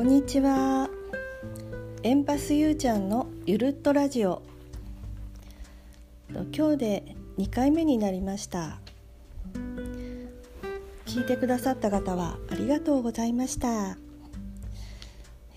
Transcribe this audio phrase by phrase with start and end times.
[0.00, 0.88] こんにちは。
[2.02, 4.40] エンパスゆうちゃんのゆるっとラジオ。
[6.30, 8.80] 今日で2回目になりました。
[11.04, 13.98] 聞いてくださった方はありがとうございました。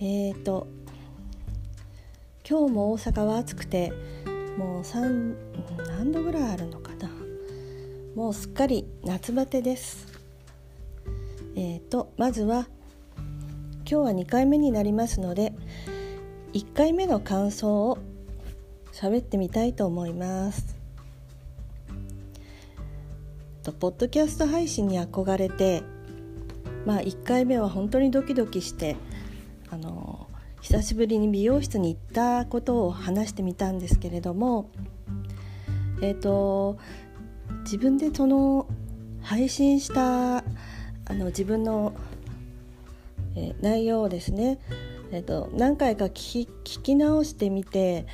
[0.01, 0.67] えーと
[2.45, 3.93] 今日も大阪は暑くて
[4.57, 5.35] もう3
[5.87, 7.09] 何度ぐらいあるのかな。
[8.13, 10.05] もうすっかり夏バテです。
[11.55, 12.67] えーとまずは
[13.85, 15.53] 今日は2回目になりますので
[16.53, 17.97] 1回目の感想を
[18.93, 20.77] 喋ってみたいと思います。
[23.79, 25.83] ポッドキャスト配信に憧れて
[26.85, 28.97] まあ1回目は本当にドキドキして
[29.69, 30.27] あの
[30.61, 34.69] 久しぶりに美容室に行ったことを話してみたんですけれども
[36.01, 36.77] えっ、ー、と
[37.63, 38.67] 自分でその
[39.21, 40.43] 配信したあ
[41.09, 41.93] の自分の
[43.35, 44.59] え内容をですね、
[45.11, 48.05] えーと、何回か聞き直してみて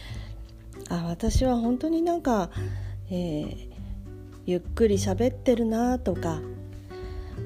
[0.90, 2.50] あ私は本当になんか、
[3.10, 3.70] えー、
[4.46, 6.42] ゆっくり喋ってるなとか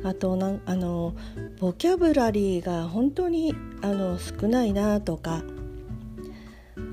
[0.03, 1.15] あとなんあの
[1.59, 5.43] ボキャブラリーが本当にあの少ないなとか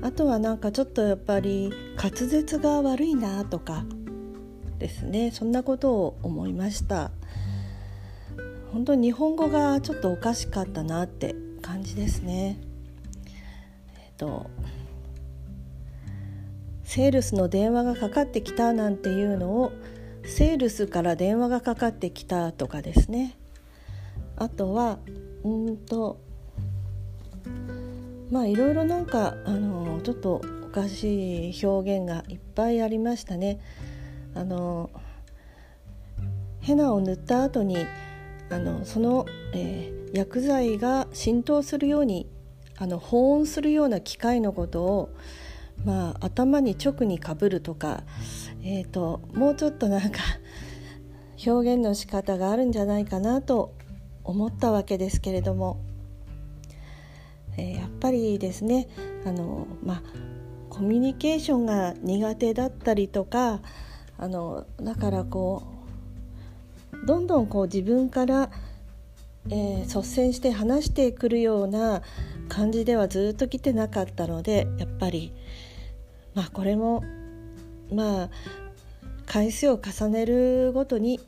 [0.01, 3.85] あとはなんかちょっとやっぱり滑舌が悪いなとか
[4.79, 7.11] ですねそんなことを思いました。
[8.71, 12.57] 本当に日本語がちょっとおかしかったなって感じですね。
[13.97, 14.49] えっと
[16.83, 19.71] セールスの電話がかかってきたなんていうのを
[20.25, 23.37] セールスから電話がかかってきたとかですね
[24.35, 24.99] あとは
[25.43, 26.19] うんと
[28.29, 33.59] まあいろいろなんかあのちょっとおかしい表現がいっぱいありましたね。
[34.33, 34.89] あの
[36.61, 37.75] ヘナを塗った後に
[38.51, 42.27] あのその、えー、薬剤が浸透するように
[42.77, 45.09] あの保温するような機械のことを、
[45.85, 48.03] まあ、頭に直にかぶるとか、
[48.63, 50.19] えーと、もうちょっとなんか
[51.45, 53.73] 表現の仕方があるんじゃないかなと
[54.23, 55.79] 思ったわけですけれども、
[57.57, 58.89] えー、やっぱりですね
[59.25, 60.03] あの、まあ、
[60.69, 63.61] コミュニケーションが苦手だったりとか
[64.17, 65.80] あのだからこう
[67.05, 68.49] どんどんこう自分から、
[69.49, 72.01] えー、率先して話してくるような
[72.47, 75.33] 感じではずっと来てなかったのでやっぱり
[76.35, 77.03] まあこれも
[77.91, 78.29] まあ
[79.25, 81.19] 回数を重ねるごとに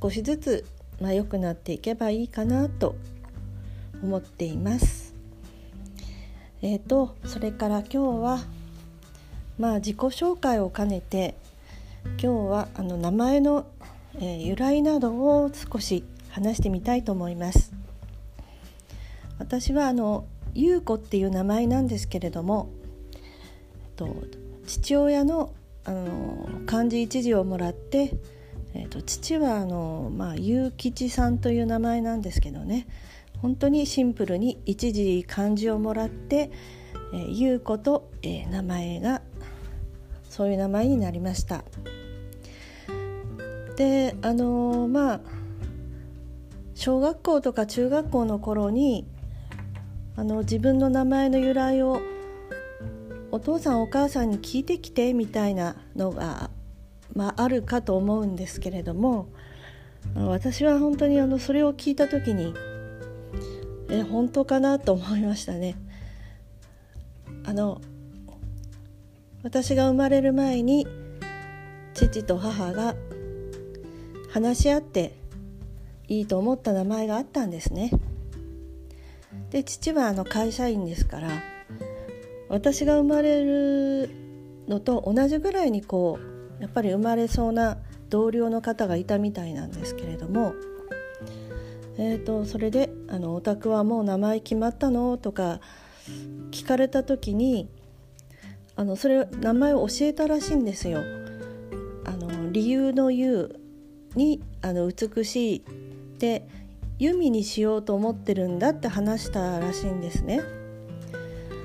[0.00, 0.66] 少しずつ、
[1.00, 2.94] まあ、良くなっていけばいいかなと
[4.02, 5.14] 思っています。
[6.60, 8.38] えーと、それから今日は
[9.58, 11.34] まあ自己紹介を兼ねて
[12.04, 13.66] 今日はあの名前の
[14.20, 17.72] え、由来などを少し話してみたいと思います
[19.38, 22.68] 私はあの優子っていう名前なんですけれども
[23.96, 24.08] と
[24.66, 25.52] 父親の
[25.84, 28.12] あの漢字一字をもらって、
[28.74, 32.86] えーと、父はあの、まあ、結吉さんという名前なんですけどね
[33.40, 36.50] 本当にシンプルに一字漢字をもらって、
[37.14, 39.22] えー、優子と、えー、名前が
[40.28, 41.64] そういう名前になりました。
[43.78, 45.20] であのー、まあ
[46.74, 49.06] 小学校とか中学校の頃に
[50.16, 52.00] あの自分の名前の由来を
[53.30, 56.50] お父さんお母さんに聞いてきてみたいなのが、
[57.14, 59.28] まあ、あるかと思うんですけれども
[60.16, 62.54] 私は本当にあのそれを聞いた時に
[63.90, 65.76] え本当かなと思いましたね。
[67.44, 67.80] あの
[69.44, 70.86] 私が生まれる前に
[71.94, 72.96] 父と母が
[74.28, 75.14] 話し合って
[76.08, 77.90] いいと思った名前があったんですね。
[79.50, 81.28] で父はあの会社員ですから
[82.48, 84.10] 私が生まれる
[84.68, 86.18] のと同じぐらいにこ
[86.58, 87.78] うやっぱり生まれそうな
[88.10, 90.54] 同僚の方がいたみたいなんですけれども、
[91.98, 95.60] えーと、それであの「お宅はもう名前決まったの?」とか
[96.50, 97.68] 聞かれた時に
[98.76, 101.00] あのそれ名前を教えたらしいんですよ。
[102.04, 103.60] あの理由の言う
[104.18, 105.64] にあの美しい。
[106.18, 106.46] で
[106.98, 110.42] 弓にしようと思ってるんだって話したらしいんですね。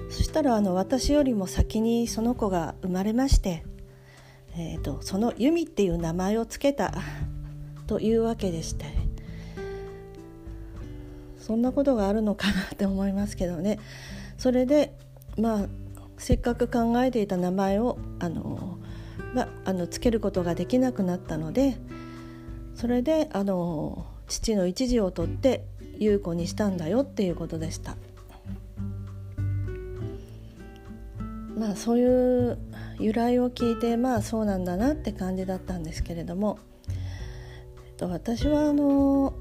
[0.09, 3.65] そしたらあの私よりも先にその子が生まれまして、
[4.55, 6.93] えーと、その弓っていう名前を付けた
[7.87, 8.85] というわけでして。
[11.39, 13.79] そんなことがあるのかなって思いますけどね。
[14.37, 14.93] それで
[15.37, 15.67] まあ
[16.17, 18.77] せっかく考えていた名前をあの
[19.35, 21.77] があのつけることができなくなったので
[22.75, 25.63] それであの父の一時を取って
[25.99, 27.95] 優子にしたんだよっていうことでした。
[31.57, 32.57] まあそういう
[32.99, 36.57] 由来を聞いてまあそうなんだなって感じだったんですけれども、
[36.89, 36.91] え
[37.91, 39.33] っと、私はあの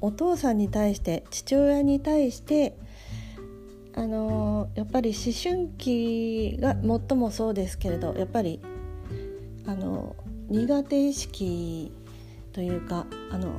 [0.00, 2.76] お父さんに対して父親に対して
[3.94, 8.60] あのやっぱり思春期が最もそうですけれどやっぱり
[9.66, 10.16] あの
[10.48, 11.92] 苦手意識
[12.52, 13.52] というかあの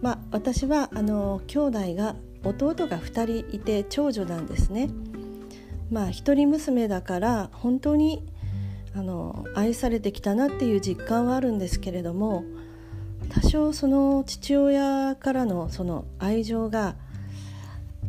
[0.00, 4.90] まあ私はあの兄弟が弟が2人いて長女なんですね。
[5.90, 8.22] まあ一人娘だから本当に
[8.94, 12.44] あの愛されてきたなっていう実感はあるんですけれども
[13.30, 16.96] 多少その父親からのその愛情が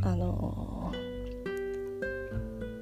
[0.01, 0.93] あの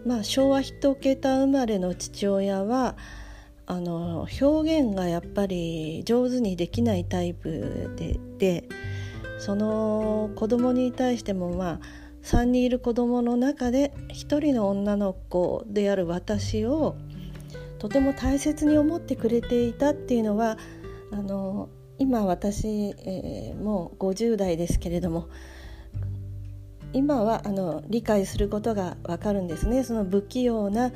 [0.05, 2.95] まあ昭和1桁生まれの父親は
[3.67, 8.69] あの表現がやっぱり上手にできないタイプでで
[9.39, 11.79] その子供に対してもまあ
[12.23, 16.95] 3人いる子供の中で1人の女の子である私を
[17.77, 20.57] とても大切に思ってくれていたっていうのは
[21.11, 25.27] あの今私、えー、もう50代ですけれども
[26.93, 29.83] 今はあの理解することがわかるんですね。
[29.83, 30.91] その不器用な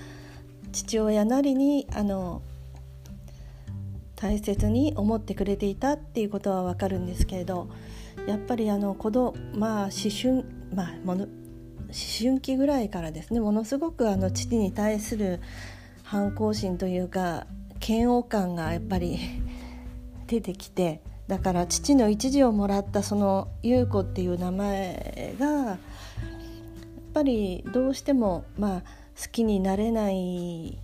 [0.72, 2.42] 父親なりにあの
[4.22, 7.70] 大切に思ってくれていたっていうことはわかるんですけれど
[8.28, 10.46] やっぱりあの子供まあ思春
[10.76, 11.30] まあもの思
[12.20, 15.42] 春期ぐらいからですねものすごくあの父に対する
[16.04, 17.48] 反抗心というか
[17.86, 19.18] 嫌悪感がやっぱり
[20.28, 25.78] 出てきてだから父の一時をもらったその優子っていう名前がやっ
[27.14, 28.82] ぱりどうしてもまあ
[29.20, 30.78] 好きになれない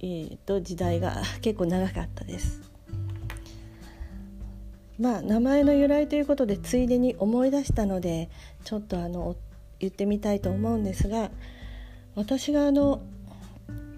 [0.00, 2.60] えーと時代が結構長かったです。
[4.98, 8.30] まあ名前の由来ということでついでに思い出したので
[8.64, 9.36] ちょっとあの
[9.78, 11.30] 言ってみたいと思うんですが
[12.14, 13.02] 私があの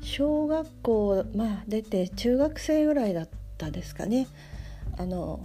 [0.03, 4.27] 小学校、まあ、出て中学生ぐらいだったですかね
[4.97, 5.41] あの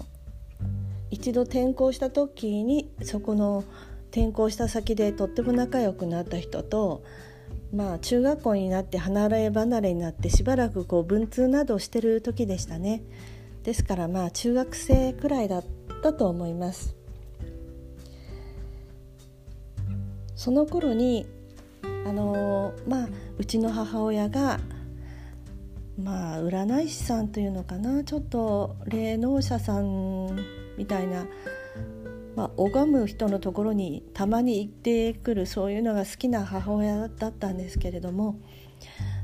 [1.12, 3.64] 一度転校した時にそこの
[4.10, 7.04] 転校した先でとっても仲良くなった人と
[7.74, 13.02] まあ中学校になって離れ離れになってしばらくこう文通などをしてる時でしたね。
[13.64, 15.64] ですからまあ中学生くらいだっ
[16.02, 16.96] たと思います
[20.36, 21.26] その頃に
[22.06, 24.60] あのまあうちの母親が
[25.98, 30.38] まあ占い師さんというのかなちょっと霊能者さん
[30.78, 31.28] みたいな、
[32.36, 38.40] まあ、拝む人のところにたまに行ってくるそういうのが好きな母親だったんですけれども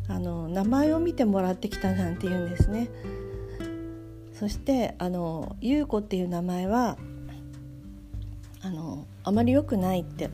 [0.07, 2.89] あの名前を見てもらってきたなんて言うんですね。
[4.33, 6.97] そしてあの優子っていう名前は
[8.61, 10.29] あのあまり良くないって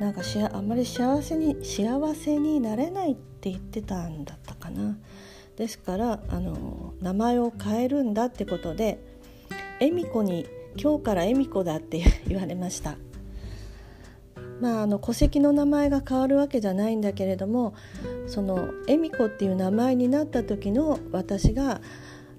[0.00, 4.96] なんかしあまり幸せに幸せになれないって言ってたんだったかな
[5.56, 8.98] ですからあの名前を変えるんだってことで
[9.78, 10.46] 恵美子に
[10.76, 12.96] 今日から恵美子だって言われました。
[14.60, 17.74] まああの戸籍の名前が変わるわけじゃないんだけれども
[18.26, 21.80] その恵美子っていう名前になった時の私が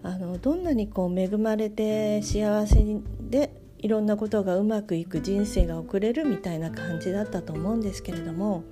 [0.04, 2.84] あのどんなにこう恵まれて幸せ
[3.20, 8.64] でいろんなことがうまくいく人生が送れるみたいな感じだったと思うんですけれども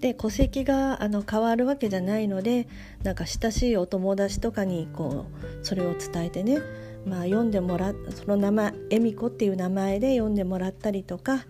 [0.00, 2.68] で戸籍があの変わるわけじゃないので
[3.02, 5.26] なんか親しいお友達とかにこ
[5.62, 6.58] うそれを伝えてね、
[7.06, 11.46] まあ、読んでもらその名前恵美子っていう名前で読んでもらったりとか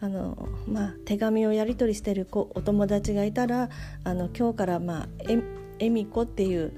[0.00, 3.70] あの、まあ、手紙をやり取りしてる子お友達がいたら
[4.04, 5.08] あの今日から、まあ、
[5.78, 6.72] 恵美子っていう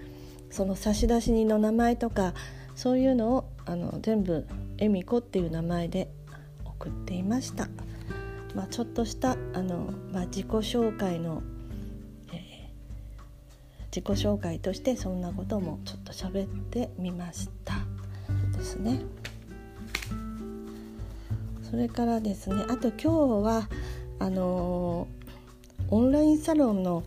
[0.50, 2.34] その差出人の名前とか
[2.76, 4.46] そういうのをあの全部
[4.78, 6.08] 恵美子っていう名前で
[6.64, 7.68] 送っていました。
[8.54, 11.42] まあ、ちょっとしたあの、まあ、自己紹介の、
[12.32, 12.70] え、
[13.86, 17.63] 自己紹介としてそんなこともちょっと喋ってみました
[18.64, 19.00] ですね。
[21.70, 23.08] それからですねあと今日
[23.44, 23.68] は
[24.18, 25.06] あの
[25.90, 27.02] オンラインサロンの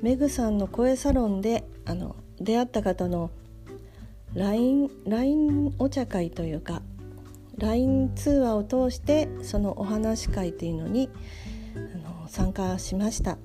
[0.00, 3.30] メグさんの声サロンであの出会った方の
[4.34, 6.82] LINE, LINE お茶会というか
[7.58, 11.10] LINE 通話を通してそのお話会というのに
[11.76, 11.78] あ
[12.22, 13.38] の参加しました。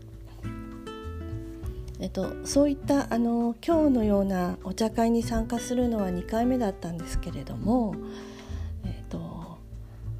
[1.99, 7.95] えっと、そういったあの今日のようなお茶会に参加するのは2回目だったんですけれども、
[8.85, 9.57] えっと、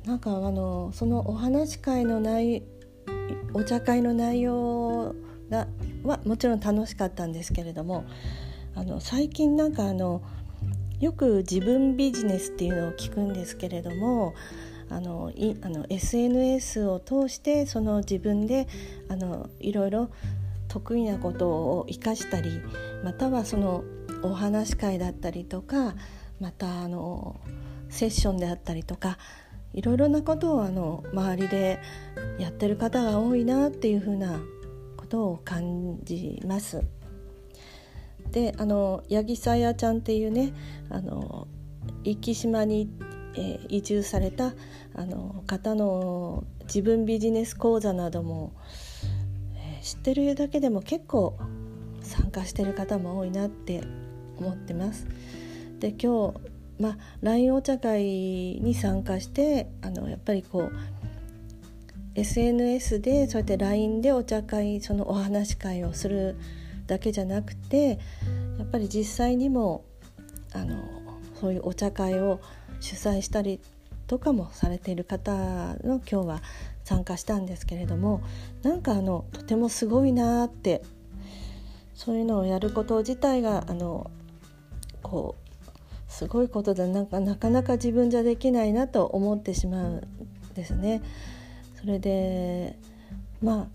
[0.05, 2.63] なんかあのそのお話会の内
[3.53, 5.13] お茶会の内容
[5.49, 5.67] が
[6.03, 8.05] はもちろん楽しかったんですけれども
[8.75, 10.21] あの最近なんかあの
[10.99, 14.33] よく自分ビジネスっていうのを聞くんですけれども
[14.89, 15.31] あの
[15.61, 18.67] あの SNS を通してその自分で
[19.09, 20.09] あのいろいろ
[20.67, 22.61] 得意なことを生かしたり
[23.03, 23.83] またはその
[24.23, 25.95] お話し会だったりとか
[26.39, 27.39] またあの
[27.89, 29.17] セッションであったりとか
[29.73, 31.79] いろいろなことをあの周りで
[32.39, 34.39] やってる方が多いなっていうふうな
[34.95, 36.83] ことを感じます。
[38.31, 40.53] であの八木さやちゃんっていうね
[40.89, 41.47] あの
[42.03, 42.89] 壱島に、
[43.35, 44.53] えー、移住された
[44.95, 48.86] あの方の自分ビジネス講座なども、え、
[49.87, 51.37] 知ってるだけでも結構
[52.01, 53.81] 参加してる方も多いなって
[54.37, 55.07] 思ってます。
[55.79, 56.39] で今日
[56.79, 60.71] まあ、LINE お茶会に参加してあのやっぱりこう
[62.13, 66.35] SNS でそうやって LINE でお茶会そのお話し会をする
[66.85, 67.99] だけじゃなくて
[68.59, 69.85] やっぱり実際にも
[70.53, 70.77] あの
[71.39, 72.41] そういうお茶会を
[72.79, 73.59] 主催したり
[74.05, 75.31] とかもされている方
[75.83, 76.41] の今日は
[76.87, 78.21] 参加したんですけれども
[78.63, 80.81] なんかあのとてもすごいなって
[81.93, 84.09] そういうのをやること自体があの
[85.01, 90.07] こうすごいことだなんかなかなか自分じゃできないなと思ってしまうん
[90.53, 91.01] ですね。
[91.75, 92.79] それで
[93.41, 93.67] まあ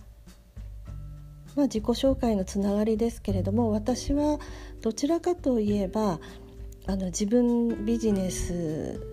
[1.54, 4.38] まあ、自己紹介のつながりですけれども私は
[4.80, 6.18] どちらかといえば
[6.86, 9.11] あの自分ビジネス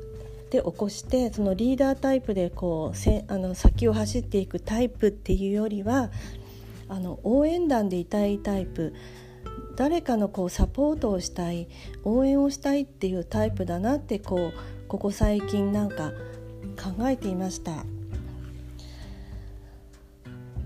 [0.52, 6.10] で起こしてそのリーダータイプでこうせあの先を走っていくタイプっていうよりは
[6.88, 8.94] あの応援団でいたいタイプ。
[9.76, 11.70] 誰かのこうサポートをしたい
[12.04, 16.12] 応援をしたいっていうタイプだなってこうここ最近なんか
[16.76, 17.86] 考えていました。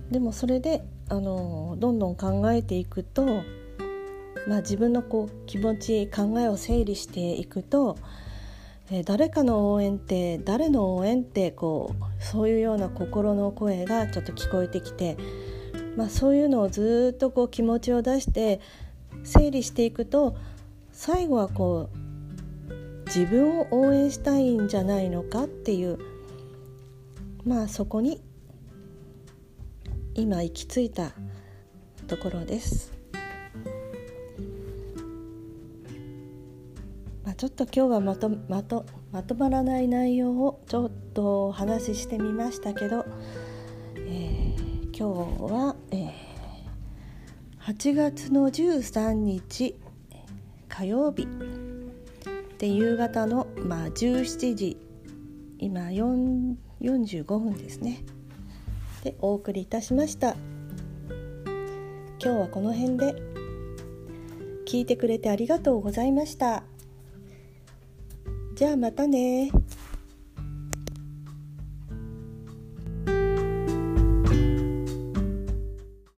[0.10, 3.26] でもそれであのどんどん考えていくと、
[4.48, 7.98] まあ、自分のこう気持ち考えを整理していくと、
[8.92, 15.18] え、誰かの応援って誰の応援ってこうそういうような心の声がちょっと聞こえてきて、
[15.96, 18.60] まあ、そういうのをずっとこう気持ちを出して
[19.24, 20.36] 整理していくと
[20.92, 25.98] 最後はこう自分を応援したいんじゃないのかっていう
[27.46, 28.22] まあそこに
[30.16, 31.14] 今行き着いた
[32.08, 33.03] ところです。
[37.44, 43.06] ちょっと今日はまとまとまとまらない内容をちょっとお話ししてみましたけど、
[43.98, 46.12] えー、今日は、えー
[47.66, 49.76] 8月の13日
[50.70, 51.28] 火曜日。
[52.60, 54.78] で夕方の、まあ、17時
[55.60, 58.06] 今45分ですね。
[59.04, 60.38] でお送りいたしました。
[62.24, 63.16] 今日はこの辺で。
[64.66, 66.64] 聞いてくれてありがとうございました。
[68.56, 69.50] じゃあまたね。